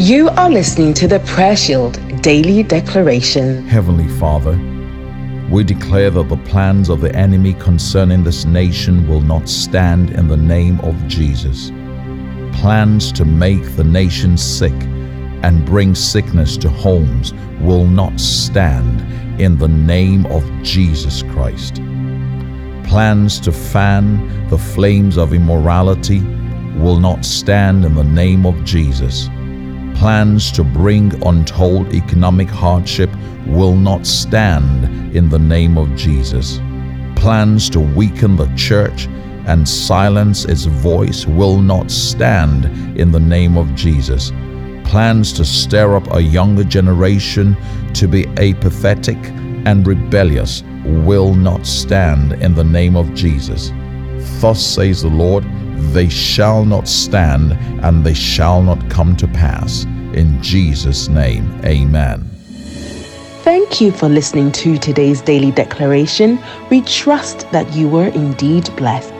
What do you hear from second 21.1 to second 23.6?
Christ. Plans to